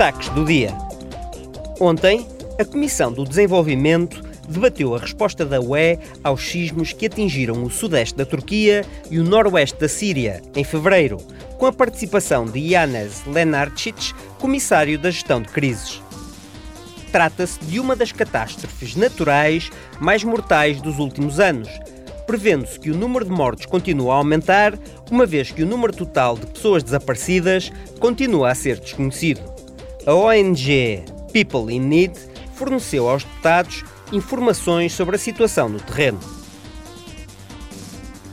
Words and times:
Destaques 0.00 0.30
do 0.30 0.46
dia. 0.46 0.72
Ontem, 1.78 2.26
a 2.58 2.64
Comissão 2.64 3.12
do 3.12 3.22
Desenvolvimento 3.22 4.22
debateu 4.48 4.94
a 4.94 4.98
resposta 4.98 5.44
da 5.44 5.60
UE 5.60 5.98
aos 6.24 6.40
sismos 6.40 6.94
que 6.94 7.04
atingiram 7.04 7.62
o 7.62 7.68
sudeste 7.68 8.16
da 8.16 8.24
Turquia 8.24 8.82
e 9.10 9.18
o 9.18 9.22
noroeste 9.22 9.78
da 9.78 9.90
Síria 9.90 10.40
em 10.56 10.64
fevereiro, 10.64 11.18
com 11.58 11.66
a 11.66 11.72
participação 11.72 12.46
de 12.46 12.60
Yanis 12.60 13.26
Lenarcic, 13.26 14.14
comissário 14.38 14.98
da 14.98 15.10
gestão 15.10 15.42
de 15.42 15.48
crises. 15.48 16.00
Trata-se 17.12 17.62
de 17.62 17.78
uma 17.78 17.94
das 17.94 18.10
catástrofes 18.10 18.96
naturais 18.96 19.70
mais 20.00 20.24
mortais 20.24 20.80
dos 20.80 20.98
últimos 20.98 21.38
anos, 21.38 21.68
prevendo-se 22.26 22.80
que 22.80 22.90
o 22.90 22.96
número 22.96 23.26
de 23.26 23.30
mortes 23.30 23.66
continua 23.66 24.14
a 24.14 24.16
aumentar, 24.16 24.78
uma 25.10 25.26
vez 25.26 25.50
que 25.50 25.62
o 25.62 25.66
número 25.66 25.92
total 25.92 26.38
de 26.38 26.46
pessoas 26.46 26.82
desaparecidas 26.82 27.70
continua 27.98 28.50
a 28.50 28.54
ser 28.54 28.80
desconhecido. 28.80 29.49
A 30.10 30.12
ONG 30.12 31.04
People 31.32 31.72
in 31.72 31.82
Need 31.82 32.18
forneceu 32.54 33.08
aos 33.08 33.22
deputados 33.22 33.84
informações 34.10 34.92
sobre 34.92 35.14
a 35.14 35.18
situação 35.20 35.68
no 35.68 35.78
terreno. 35.78 36.18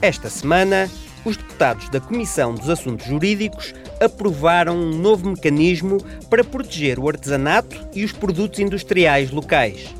Esta 0.02 0.28
semana, 0.28 0.90
os 1.24 1.36
deputados 1.36 1.88
da 1.88 2.00
Comissão 2.00 2.52
dos 2.52 2.68
Assuntos 2.68 3.06
Jurídicos 3.06 3.72
aprovaram 4.00 4.76
um 4.76 4.90
novo 4.90 5.30
mecanismo 5.30 5.98
para 6.28 6.42
proteger 6.42 6.98
o 6.98 7.08
artesanato 7.08 7.76
e 7.94 8.04
os 8.04 8.10
produtos 8.10 8.58
industriais 8.58 9.30
locais. 9.30 9.94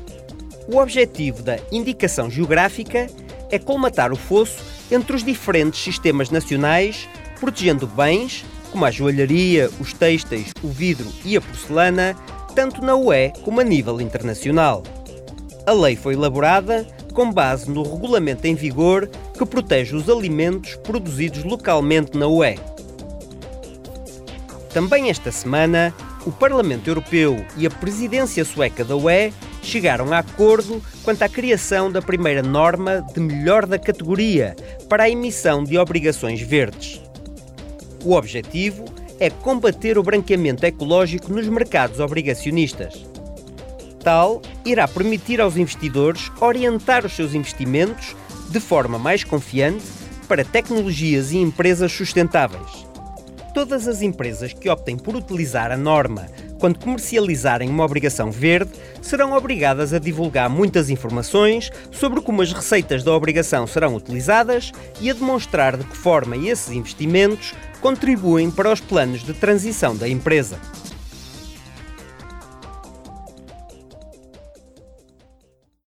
O 0.67 0.79
objetivo 0.79 1.41
da 1.41 1.59
indicação 1.71 2.29
geográfica 2.29 3.07
é 3.49 3.57
colmatar 3.57 4.11
o 4.11 4.17
fosso 4.17 4.65
entre 4.91 5.15
os 5.15 5.23
diferentes 5.23 5.81
sistemas 5.81 6.29
nacionais, 6.29 7.07
protegendo 7.39 7.87
bens 7.87 8.43
como 8.71 8.85
a 8.85 8.91
joalharia, 8.91 9.69
os 9.79 9.93
têxteis, 9.93 10.51
o 10.63 10.67
vidro 10.67 11.07
e 11.25 11.35
a 11.35 11.41
porcelana, 11.41 12.15
tanto 12.55 12.81
na 12.81 12.95
UE 12.95 13.31
como 13.43 13.59
a 13.59 13.63
nível 13.63 13.99
internacional. 14.01 14.83
A 15.65 15.71
lei 15.71 15.95
foi 15.95 16.13
elaborada 16.13 16.87
com 17.13 17.31
base 17.31 17.69
no 17.69 17.83
regulamento 17.83 18.47
em 18.47 18.55
vigor 18.55 19.09
que 19.37 19.45
protege 19.45 19.95
os 19.95 20.09
alimentos 20.09 20.75
produzidos 20.75 21.43
localmente 21.43 22.17
na 22.17 22.27
UE. 22.27 22.57
Também 24.73 25.09
esta 25.09 25.31
semana, 25.31 25.93
o 26.25 26.31
Parlamento 26.31 26.87
Europeu 26.89 27.43
e 27.57 27.65
a 27.65 27.69
presidência 27.69 28.45
sueca 28.45 28.83
da 28.83 28.95
UE 28.95 29.33
chegaram 29.61 30.13
a 30.13 30.19
acordo 30.19 30.81
quanto 31.03 31.23
à 31.23 31.29
criação 31.29 31.91
da 31.91 32.01
primeira 32.01 32.41
norma 32.41 33.05
de 33.13 33.19
melhor 33.19 33.65
da 33.65 33.79
categoria 33.79 34.55
para 34.87 35.03
a 35.03 35.09
emissão 35.09 35.63
de 35.63 35.77
obrigações 35.77 36.41
verdes. 36.41 37.08
O 38.03 38.13
objetivo 38.13 38.85
é 39.19 39.29
combater 39.29 39.97
o 39.97 40.03
branqueamento 40.03 40.65
ecológico 40.65 41.31
nos 41.33 41.47
mercados 41.47 41.99
obrigacionistas. 41.99 43.05
Tal 44.01 44.41
irá 44.65 44.87
permitir 44.87 45.41
aos 45.41 45.57
investidores 45.57 46.31
orientar 46.39 47.05
os 47.05 47.13
seus 47.13 47.33
investimentos 47.33 48.15
de 48.49 48.59
forma 48.59 48.97
mais 48.97 49.23
confiante 49.23 49.85
para 50.27 50.45
tecnologias 50.45 51.31
e 51.33 51.37
empresas 51.37 51.91
sustentáveis. 51.91 52.87
Todas 53.53 53.87
as 53.87 54.01
empresas 54.01 54.53
que 54.53 54.69
optem 54.69 54.97
por 54.97 55.15
utilizar 55.15 55.71
a 55.71 55.77
norma 55.77 56.27
quando 56.59 56.77
comercializarem 56.77 57.69
uma 57.69 57.85
obrigação 57.85 58.29
verde, 58.29 58.71
serão 59.01 59.33
obrigadas 59.33 59.93
a 59.93 59.99
divulgar 59.99 60.49
muitas 60.49 60.89
informações 60.89 61.71
sobre 61.91 62.21
como 62.21 62.41
as 62.41 62.51
receitas 62.51 63.03
da 63.03 63.13
obrigação 63.13 63.65
serão 63.65 63.95
utilizadas 63.95 64.71
e 64.99 65.09
a 65.09 65.13
demonstrar 65.13 65.77
de 65.77 65.85
que 65.85 65.97
forma 65.97 66.37
esses 66.37 66.71
investimentos 66.71 67.53
contribuem 67.81 68.51
para 68.51 68.71
os 68.71 68.81
planos 68.81 69.23
de 69.23 69.33
transição 69.33 69.95
da 69.95 70.07
empresa. 70.07 70.59